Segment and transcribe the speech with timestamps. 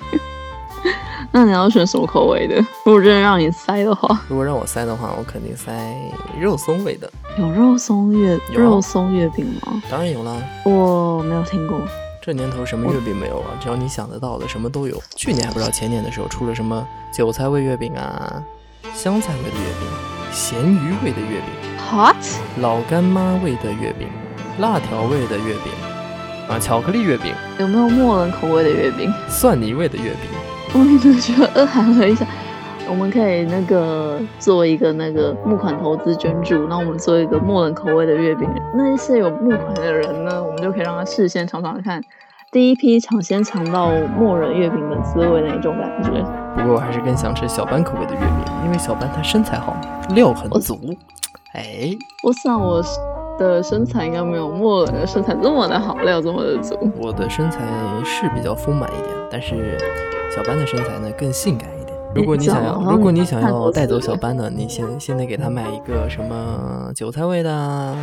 [1.32, 2.56] 那你要选什么口味的？
[2.84, 5.72] 如果真的让你塞的话，如果让我塞的话，我肯定塞
[6.38, 7.10] 肉松味的。
[7.38, 9.82] 有肉松月肉松月饼吗？
[9.90, 11.80] 当然有啦，我没有听过。
[12.22, 13.56] 这年头什么月饼没有啊？
[13.60, 15.00] 只要你想得到的，什么都有。
[15.16, 18.42] 去年还不知道前年的时候出了什么韭菜味月饼啊，
[18.94, 19.88] 香菜味的月饼，
[20.32, 22.16] 咸鱼味的月饼，Hot？
[22.60, 24.08] 老干妈味的月饼，
[24.58, 25.72] 辣条味的月饼，
[26.48, 29.12] 啊，巧克力月饼，有没有默人口味的月饼？
[29.28, 30.30] 蒜泥味的月饼。
[30.72, 32.26] 我真的觉得二含了一下。
[32.88, 38.48] 我们可以那个做一个那个募款投资捐助，那我们做一个默人口味的月饼。
[38.74, 42.02] 那一些有募款的人呢，我们就可以让他事先尝尝看，
[42.50, 46.10] 第一批抢先尝到默人月饼的滋味的一种感觉。
[46.56, 49.76] 不过我还是更想吃小班口味的月饼，因为小班他身材好，
[50.14, 50.96] 料很足。
[51.52, 51.90] 哎，
[52.22, 52.82] 我想我
[53.38, 56.76] 的身材应该没有默人的身材这么的好，料这么的足。
[56.98, 57.60] 我的身材
[58.04, 59.78] 是比较丰满一点，但是
[60.34, 61.96] 小班的身材呢更性感一点。
[62.14, 67.94] 如果你想要，如果你想要带走小班呢，你先先得给他买一个什么韭菜味的啊、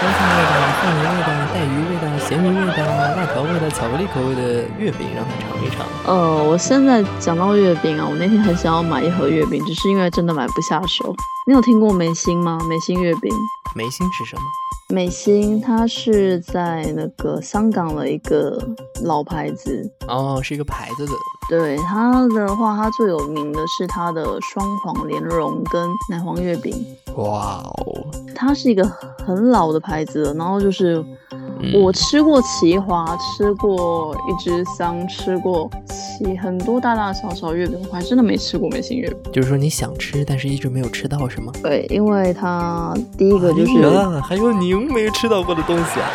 [0.00, 5.86] 香菜味的、蒜泥味的、带鱼味的、咸鱼味的、辣条味的、巧克力口味的月饼，让他尝一尝。
[6.06, 11.14] 呃，我现在讲到月饼啊，我那天很想要买一盒月饼，只是因为真的买不下手。
[11.46, 12.58] 你有听过眉心吗？
[12.68, 13.30] 眉心月饼。
[13.76, 14.42] 眉心是什么？
[14.90, 18.62] 美心它是在那个香港的一个
[19.02, 21.12] 老牌子，哦，是一个牌子的。
[21.48, 26.84] 对它的话，它最有名的是它的双黄莲蓉跟奶黄月饼。
[27.16, 28.82] 哇哦，它是一个
[29.26, 39.32] 很老的牌子了，然后就是嗯我吃过奇华，吃过一枝香，吃过奇很多大大小小月饼，我还真的没吃过美心月饼。
[39.32, 41.52] 就是说你想吃，但是一直没有吃到，是吗？
[41.62, 46.08] 对，因为它第一个就是哎还有您没吃到过的东西啊。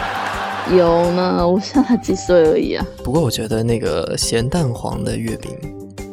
[0.75, 2.85] 有呢，我现在几岁而已啊。
[3.03, 5.51] 不过我觉得那个咸蛋黄的月饼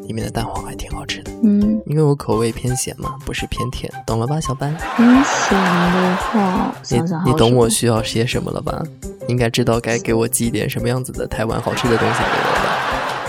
[0.06, 4.74] 里面的蛋黄还挺好吃的，嗯，因为我口味偏咸嘛，不是偏甜，懂了吧，小班？
[4.96, 8.82] 偏咸的话，你想想还你懂我需要些什么了吧？
[9.28, 12.65] 应该知道该给我寄一点什么样子的台湾好吃的东西给我吧？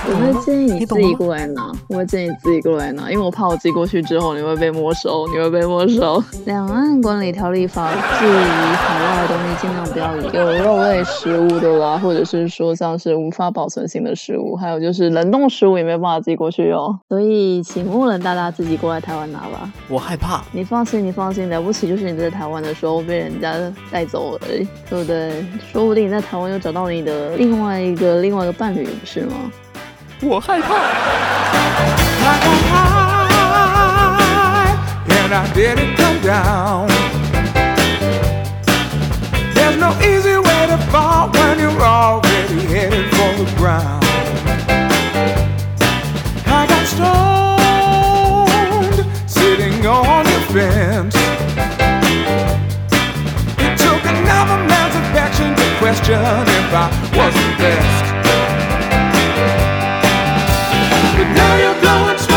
[0.10, 6.24] 我会建议你自己过来拿，我会建议你自己过来拿，因为我怕我寄过去之后你会被没收，你会被没收。
[6.46, 16.98] 两岸管理条例法至于海外的东西，尽量不要有肉类食物的啦，或者是说像是无法保存性的食物，还有就是冷冻食物也没有办法寄过去哦。
[17.10, 19.70] 所以请默认大大自己过来台湾拿吧。
[19.90, 20.42] 我害怕。
[20.54, 23.54] 你放心，你放心，了不起就是你在台湾的时候被人家
[23.92, 25.46] 带走而已，对不对？
[25.72, 29.34] 说不定你在台湾又找到你的另外一个另外一个伴侣，不是吗？
[30.21, 30.69] 我害怕。
[32.25, 33.13] I got high
[35.09, 36.89] and I didn't come down.
[39.55, 44.05] There's no easy way to fall when you're already headed for the ground.
[46.47, 48.19] I got stoned
[49.29, 51.17] sitting on your fence.
[53.59, 58.06] It took another man's affection to question if I was the best.
[61.36, 62.37] Now you're blowing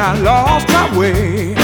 [0.00, 1.54] then I lost my way.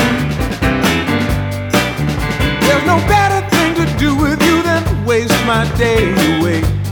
[2.60, 6.85] There's no better thing to do with you than waste my day away.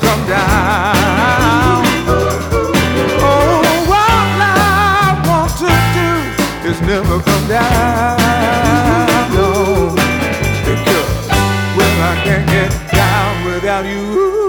[0.00, 1.84] come down.
[3.22, 3.62] Oh,
[3.98, 6.10] all I want to do
[6.70, 8.18] is never come down.
[9.36, 9.94] No,
[10.66, 11.10] because,
[11.76, 14.39] well, I can't get down without you.